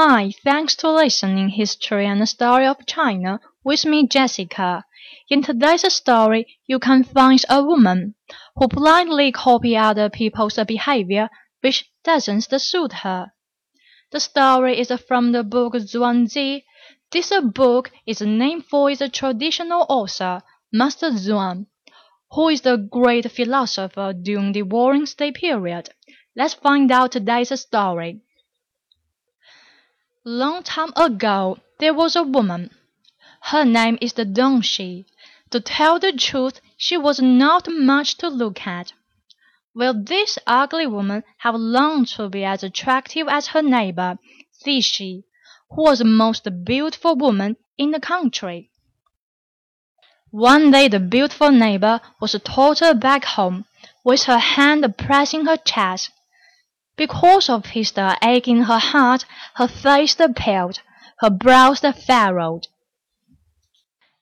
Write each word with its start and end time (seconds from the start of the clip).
Hi, 0.00 0.32
thanks 0.44 0.76
to 0.76 0.92
listening 0.92 1.48
History 1.48 2.06
and 2.06 2.28
Story 2.28 2.66
of 2.66 2.86
China 2.86 3.40
with 3.64 3.84
me, 3.84 4.06
Jessica. 4.06 4.84
In 5.28 5.42
today's 5.42 5.92
story, 5.92 6.46
you 6.68 6.78
can 6.78 7.02
find 7.02 7.44
a 7.48 7.64
woman 7.64 8.14
who 8.54 8.68
blindly 8.68 9.32
copy 9.32 9.76
other 9.76 10.08
people's 10.08 10.56
behavior 10.68 11.28
which 11.62 11.90
doesn't 12.04 12.42
suit 12.42 12.92
her. 12.92 13.32
The 14.12 14.20
story 14.20 14.78
is 14.78 14.92
from 15.08 15.32
the 15.32 15.42
book 15.42 15.74
Zhuangzi. 15.74 16.62
This 17.10 17.32
book 17.52 17.90
is 18.06 18.20
named 18.20 18.66
for 18.66 18.92
its 18.92 19.02
traditional 19.10 19.84
author, 19.88 20.42
Master 20.72 21.10
Zhuang, 21.10 21.66
who 22.30 22.50
is 22.50 22.60
the 22.60 22.76
great 22.76 23.32
philosopher 23.32 24.12
during 24.12 24.52
the 24.52 24.62
Warring 24.62 25.06
State 25.06 25.34
period. 25.34 25.88
Let's 26.36 26.54
find 26.54 26.88
out 26.92 27.10
today's 27.10 27.60
story. 27.60 28.20
Long 30.30 30.62
time 30.62 30.92
ago, 30.94 31.56
there 31.78 31.94
was 31.94 32.14
a 32.14 32.22
woman. 32.22 32.70
Her 33.40 33.64
name 33.64 33.96
is 34.02 34.12
the 34.12 34.26
Dong 34.26 34.60
Shi. 34.60 35.06
To 35.52 35.58
tell 35.58 35.98
the 35.98 36.12
truth, 36.12 36.60
she 36.76 36.98
was 36.98 37.18
not 37.18 37.66
much 37.66 38.18
to 38.18 38.28
look 38.28 38.66
at. 38.66 38.92
Will 39.74 39.94
this 39.94 40.38
ugly 40.46 40.86
woman 40.86 41.24
have 41.38 41.54
longed 41.54 42.08
to 42.08 42.28
be 42.28 42.44
as 42.44 42.62
attractive 42.62 43.26
as 43.26 43.46
her 43.46 43.62
neighbor, 43.62 44.18
Xi 44.62 44.82
Shi, 44.82 45.24
who 45.70 45.84
was 45.84 46.00
the 46.00 46.04
most 46.04 46.46
beautiful 46.62 47.16
woman 47.16 47.56
in 47.78 47.92
the 47.92 48.00
country. 48.00 48.70
One 50.30 50.70
day 50.70 50.88
the 50.88 51.00
beautiful 51.00 51.50
neighbor 51.50 52.02
was 52.20 52.38
toted 52.44 53.00
back 53.00 53.24
home, 53.24 53.64
with 54.04 54.24
her 54.24 54.36
hand 54.36 54.94
pressing 54.98 55.46
her 55.46 55.56
chest. 55.56 56.10
Because 56.98 57.48
of 57.48 57.66
his 57.66 57.92
the 57.92 58.18
ache 58.22 58.48
in 58.48 58.62
her 58.62 58.80
heart, 58.80 59.24
her 59.54 59.68
face 59.68 60.16
paled, 60.34 60.80
her 61.20 61.30
brows 61.30 61.80
furrowed. 61.80 62.66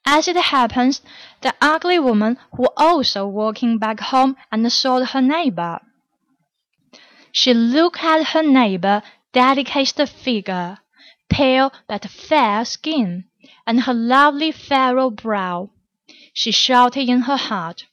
As 0.05 0.29
it 0.29 0.37
happens, 0.37 1.01
the 1.41 1.55
ugly 1.61 1.99
woman 1.99 2.39
was 2.53 2.69
also 2.77 3.27
walking 3.27 3.79
back 3.79 4.01
home 4.01 4.37
and 4.53 4.71
saw 4.71 5.03
her 5.05 5.23
neighbor. 5.23 5.81
She 7.33 7.55
looked 7.55 8.05
at 8.05 8.29
her 8.29 8.43
neighbor, 8.43 9.03
delicate 9.33 10.09
figure, 10.09 10.79
pale 11.31 11.73
but 11.89 12.05
fair 12.11 12.65
skin, 12.67 13.25
and 13.67 13.81
her 13.81 13.95
lovely 13.95 14.53
furrowed 14.53 15.17
brow. 15.17 15.71
She 16.35 16.53
shouted 16.53 17.09
in 17.09 17.23
her 17.23 17.39
heart, 17.39 17.87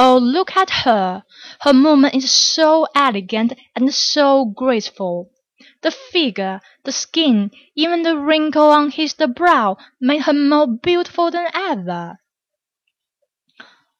"Oh, 0.00 0.16
look 0.16 0.56
at 0.56 0.70
her! 0.86 1.24
Her 1.62 1.72
movement 1.72 2.14
is 2.14 2.30
so 2.30 2.86
elegant 2.94 3.54
and 3.74 3.92
so 3.92 4.44
graceful. 4.44 5.32
The 5.82 5.90
figure, 5.90 6.60
the 6.84 6.92
skin, 6.92 7.50
even 7.74 8.04
the 8.04 8.16
wrinkle 8.16 8.70
on 8.70 8.92
his 8.92 9.14
brow 9.14 9.76
made 10.00 10.22
her 10.22 10.32
more 10.32 10.68
beautiful 10.68 11.32
than 11.32 11.48
ever." 11.52 12.20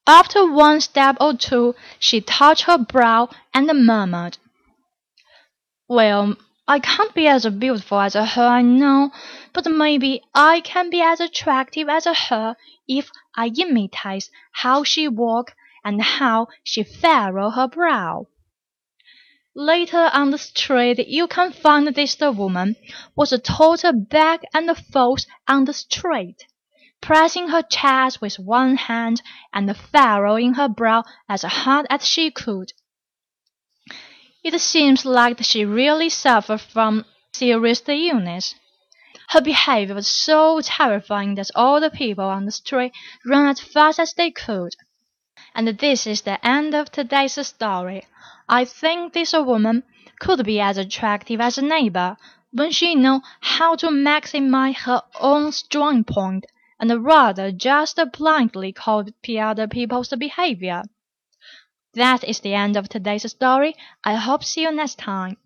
After 0.06 0.46
one 0.48 0.80
step 0.80 1.16
or 1.20 1.34
two 1.34 1.74
she 1.98 2.20
touched 2.20 2.62
her 2.66 2.78
brow 2.78 3.30
and 3.52 3.66
murmured, 3.84 4.38
"Well, 5.88 6.36
I 6.68 6.78
can't 6.78 7.12
be 7.12 7.26
as 7.26 7.44
beautiful 7.46 7.98
as 7.98 8.14
her, 8.14 8.46
I 8.46 8.62
know, 8.62 9.10
but 9.52 9.66
maybe 9.66 10.22
I 10.32 10.60
can 10.60 10.90
be 10.90 11.02
as 11.02 11.18
attractive 11.18 11.88
as 11.88 12.04
her 12.04 12.54
if 12.86 13.10
I 13.34 13.48
imitate 13.48 14.30
how 14.52 14.84
she 14.84 15.08
walks 15.08 15.54
and 15.84 16.02
how 16.02 16.48
she 16.62 16.82
furrowed 16.82 17.54
her 17.54 17.68
brow." 17.68 18.26
Later 19.54 20.10
on 20.12 20.30
the 20.30 20.38
street 20.38 21.08
you 21.08 21.26
can 21.26 21.52
find 21.52 21.88
this 21.88 22.18
woman 22.20 22.76
was 23.16 23.38
toted 23.42 24.08
back 24.08 24.42
and 24.54 24.76
forth 24.92 25.26
on 25.48 25.64
the 25.64 25.72
street, 25.72 26.46
pressing 27.00 27.48
her 27.48 27.62
chest 27.62 28.20
with 28.20 28.38
one 28.38 28.76
hand 28.76 29.20
and 29.52 29.76
furrowing 29.76 30.54
her 30.54 30.68
brow 30.68 31.02
as 31.28 31.42
hard 31.42 31.86
as 31.90 32.06
she 32.06 32.30
could. 32.30 32.72
It 34.44 34.56
seems 34.60 35.04
like 35.04 35.42
she 35.42 35.64
really 35.64 36.08
suffered 36.08 36.60
from 36.60 37.04
serious 37.32 37.82
illness. 37.88 38.54
Her 39.30 39.40
behavior 39.40 39.94
was 39.94 40.06
so 40.06 40.60
terrifying 40.60 41.34
that 41.34 41.50
all 41.54 41.80
the 41.80 41.90
people 41.90 42.24
on 42.24 42.44
the 42.44 42.52
street 42.52 42.92
ran 43.26 43.46
as 43.46 43.60
fast 43.60 43.98
as 43.98 44.14
they 44.14 44.30
could. 44.30 44.74
And 45.58 45.66
this 45.66 46.06
is 46.06 46.20
the 46.20 46.38
end 46.46 46.72
of 46.72 46.92
today's 46.92 47.44
story. 47.44 48.06
I 48.48 48.64
think 48.64 49.12
this 49.12 49.32
woman 49.32 49.82
could 50.20 50.44
be 50.44 50.60
as 50.60 50.78
attractive 50.78 51.40
as 51.40 51.58
a 51.58 51.62
neighbor 51.62 52.16
when 52.52 52.70
she 52.70 52.94
knew 52.94 53.22
how 53.40 53.74
to 53.74 53.88
maximize 53.88 54.76
her 54.82 55.02
own 55.18 55.50
strong 55.50 56.04
point 56.04 56.46
and 56.78 57.04
rather 57.04 57.50
just 57.50 57.98
blindly 58.12 58.72
copy 58.72 59.40
other 59.40 59.66
people's 59.66 60.10
behavior. 60.10 60.84
That 61.94 62.22
is 62.22 62.38
the 62.38 62.54
end 62.54 62.76
of 62.76 62.88
today's 62.88 63.28
story. 63.28 63.74
I 64.04 64.14
hope 64.14 64.44
see 64.44 64.62
you 64.62 64.70
next 64.70 64.98
time. 65.00 65.38